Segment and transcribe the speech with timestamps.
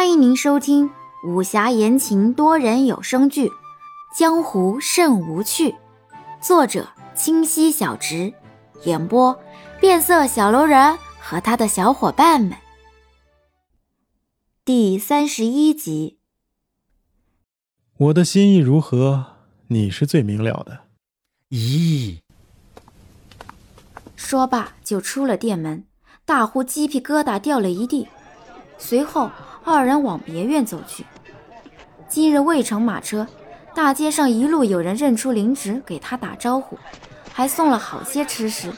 [0.00, 0.90] 欢迎您收听
[1.24, 3.48] 武侠言情多人有声剧
[4.16, 5.72] 《江湖甚无趣》，
[6.40, 8.32] 作者清溪小直，
[8.84, 9.38] 演播
[9.78, 12.56] 变色小楼人和他的小伙伴们。
[14.64, 16.16] 第三十一集，
[17.98, 19.36] 我的心意如何，
[19.66, 20.84] 你是最明了的。
[21.50, 22.20] 咦，
[24.16, 25.84] 说罢就出了店门，
[26.24, 28.08] 大呼鸡皮疙瘩掉了一地，
[28.78, 29.30] 随后。
[29.70, 31.06] 二人往别院走去。
[32.08, 33.26] 今日未乘马车，
[33.74, 36.78] 大街上一路有人认出林植，给他打招呼，
[37.32, 38.72] 还送了好些吃食。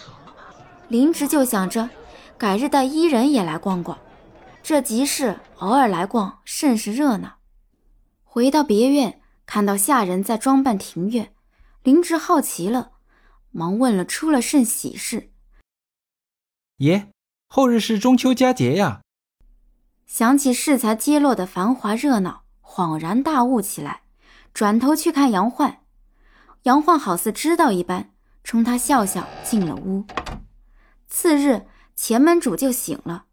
[0.88, 1.88] 林植就想着，
[2.36, 3.98] 改日带伊人也来逛逛。
[4.62, 7.36] 这集市偶尔来逛，甚是热闹。
[8.22, 11.32] 回到别院，看到下人在装扮庭院，
[11.82, 12.92] 林植好奇了，
[13.50, 15.30] 忙问了出了甚喜事。
[16.78, 17.08] 爷，
[17.46, 19.01] 后日是中秋佳节呀。
[20.12, 24.02] 想起适才揭落的繁华热闹，恍然大悟起来，
[24.52, 25.78] 转头去看杨焕。
[26.64, 28.10] 杨焕好似知道一般，
[28.44, 30.04] 冲他笑笑，进了屋。
[31.08, 31.62] 次日，
[31.96, 33.24] 前门主就醒了，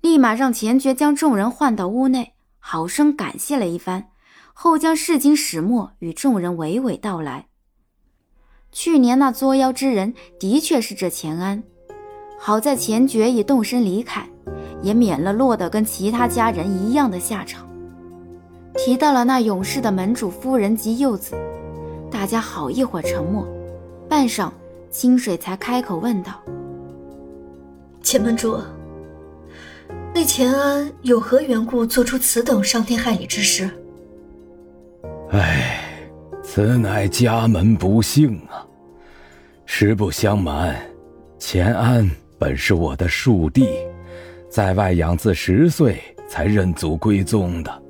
[0.00, 4.08] 立马让钱爵将众人唤到屋内，好生感谢了一番，
[4.54, 7.48] 后将事情始末与众人娓娓道来。
[8.70, 11.62] 去年那作妖之人，的确是这钱安，
[12.38, 14.31] 好在钱爵已动身离开。
[14.82, 17.66] 也免了落得跟其他家人一样的下场。
[18.74, 21.34] 提到了那勇士的门主夫人及幼子，
[22.10, 23.46] 大家好一会儿沉默，
[24.08, 24.50] 半晌，
[24.90, 26.32] 清水才开口问道
[28.02, 28.58] ：“钱门主，
[30.14, 33.70] 那钱安有何缘故做出此等伤天害理之事？”
[35.30, 35.78] 唉，
[36.42, 38.66] 此乃家门不幸啊！
[39.64, 40.74] 实不相瞒，
[41.38, 43.66] 钱安本是我的庶弟。
[44.52, 47.82] 在外养自十岁才认祖归宗的，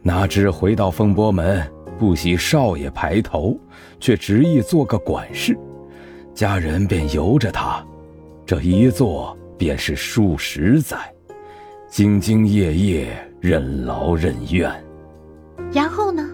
[0.00, 3.60] 哪知回到风波门，不喜少爷排头，
[4.00, 5.54] 却执意做个管事，
[6.32, 7.86] 家人便由着他，
[8.46, 10.96] 这一做便是数十载，
[11.90, 14.72] 兢兢业业，任劳任怨。
[15.70, 16.26] 然后呢？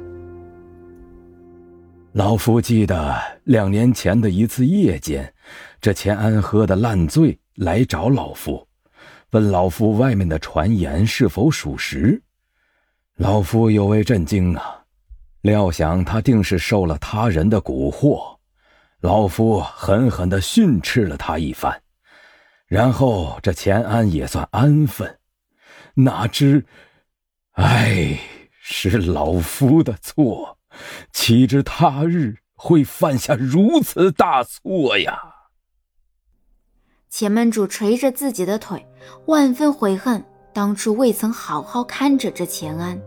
[2.12, 3.12] 老夫记得
[3.42, 5.34] 两年前的一次夜间，
[5.80, 8.67] 这钱安喝得烂醉，来找老夫。
[9.30, 12.22] 问老夫外面的传言是否属实？
[13.16, 14.84] 老夫有为震惊啊！
[15.42, 18.36] 料想他定是受了他人的蛊惑。
[19.00, 21.80] 老夫狠狠地训斥了他一番，
[22.66, 25.18] 然后这钱安也算安分。
[25.94, 26.64] 哪知，
[27.52, 28.18] 唉，
[28.60, 30.58] 是老夫的错，
[31.12, 35.37] 岂知他日会犯下如此大错呀！
[37.10, 38.84] 钱门主捶着自己的腿，
[39.26, 43.00] 万分悔恨当初未曾好好看着这钱安。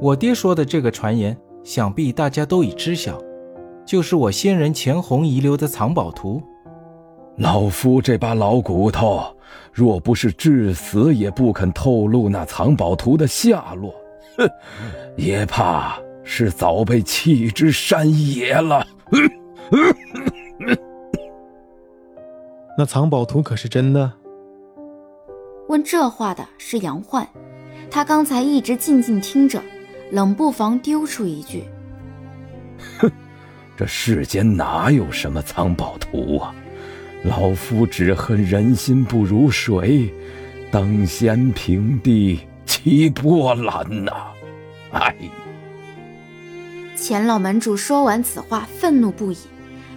[0.00, 3.18] 我爹说的这个传言，想必大家都已知晓，
[3.86, 6.42] 就是我先人钱红遗留的藏宝图。
[7.38, 9.34] 老夫这把老骨头，
[9.72, 13.94] 若不是至死也不肯透露那藏宝图的下落，
[14.36, 14.48] 哼，
[15.16, 18.86] 也怕是早被弃之山野了。
[22.84, 24.12] 那藏宝图可是真的？
[25.70, 27.26] 问这话的是杨焕，
[27.90, 29.58] 他刚才一直静静听着，
[30.10, 31.64] 冷不防丢出一句
[33.00, 33.10] ：“哼，
[33.74, 36.54] 这世间哪有什么藏宝图啊？
[37.22, 40.12] 老夫只恨人心不如水，
[40.70, 44.12] 等闲平地起波澜呐！”
[44.92, 45.16] 哎，
[46.94, 49.38] 钱老门主说完此话，愤怒不已，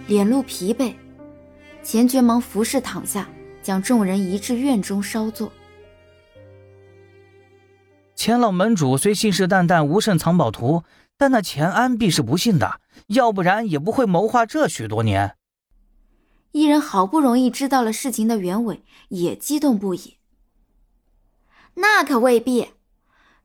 [0.06, 0.94] 脸露疲惫。
[1.88, 3.26] 钱爵忙服侍躺下，
[3.62, 5.50] 将众人移至院中稍坐。
[8.14, 10.84] 钱老门主虽信誓旦旦无甚藏宝图，
[11.16, 15.34] 但那钱安必是不信的，要不然也不会谋划这许多年。
[16.52, 20.18] 一人好不容易知道了事情的原委，也激动不已。
[21.76, 22.72] 那可未必，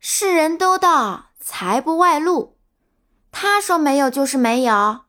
[0.00, 2.58] 世人都道财不外露，
[3.30, 5.04] 他说没有就是没有。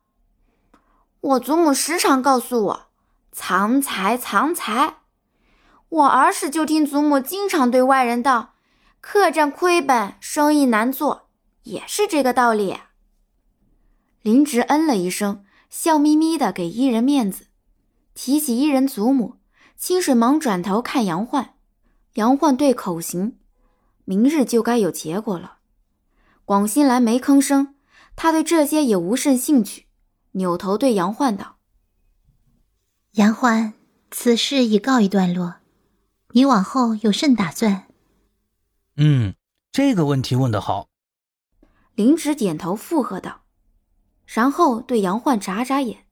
[1.20, 2.86] 我祖母时常告诉我。
[3.38, 5.00] 藏财，藏财！
[5.90, 8.54] 我儿时就听祖母经常对外人道
[9.02, 11.28] ：“客栈亏本，生意难做，
[11.64, 12.78] 也是这个道理。”
[14.24, 17.48] 林植嗯了一声，笑眯眯的给伊人面子。
[18.14, 19.36] 提起伊人祖母，
[19.76, 21.56] 清水忙转头看杨焕，
[22.14, 23.38] 杨焕对口型
[24.06, 25.58] ：“明日就该有结果了。”
[26.46, 27.76] 广兴兰没吭声，
[28.16, 29.88] 他对这些也无甚兴趣，
[30.32, 31.55] 扭头对杨焕道。
[33.16, 33.74] 杨欢，
[34.12, 35.62] 此事已告一段落，
[36.32, 37.88] 你往后有甚打算？
[38.98, 39.36] 嗯，
[39.72, 40.90] 这个问题问得好。
[41.94, 43.44] 林芷点头附和道，
[44.26, 46.08] 然后对杨焕眨眨眼。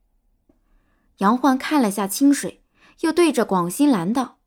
[1.18, 2.64] 杨焕看了下清水，
[3.00, 4.38] 又对着广兴兰道：“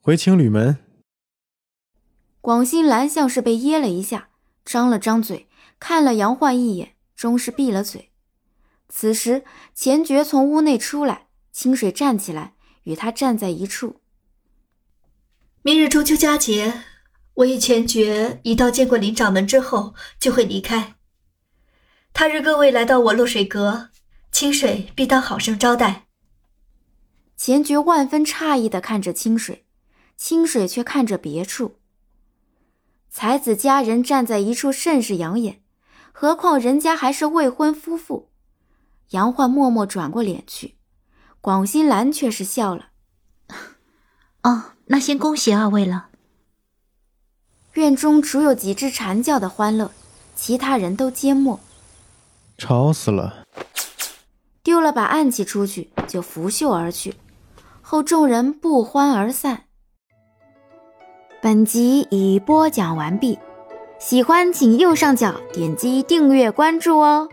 [0.00, 0.78] 回青旅门。”
[2.40, 4.30] 广兴兰像是被噎了一下，
[4.64, 8.10] 张了张嘴，看了杨焕一眼，终是闭了嘴。
[8.88, 9.44] 此时，
[9.74, 12.54] 钱爵从屋内出来，清水站起来，
[12.84, 14.00] 与他站在一处。
[15.62, 16.82] 明日中秋佳节，
[17.34, 20.96] 我与钱爵一道见过林掌门之后，就会离开。
[22.14, 23.90] 他日各位来到我落水阁，
[24.32, 26.06] 清水必当好生招待。
[27.36, 29.66] 钱爵万分诧异的看着清水，
[30.16, 31.76] 清水却看着别处。
[33.08, 35.62] 才子佳人站在一处甚是养眼，
[36.12, 38.30] 何况人家还是未婚夫妇。
[39.10, 40.76] 杨焕默默转过脸去，
[41.42, 42.90] 广兴兰却是笑了。
[44.44, 46.06] 哦，那先恭喜二位了。
[47.72, 49.90] 院中只有几只蝉叫的欢乐，
[50.36, 51.58] 其他人都缄默。
[52.56, 53.44] 吵死了！
[54.62, 57.16] 丢了把暗器出去，就拂袖而去。
[57.80, 59.64] 后众人不欢而散。
[61.40, 63.36] 本集已播讲完毕，
[63.98, 67.28] 喜欢请右上角点击订阅关注哦。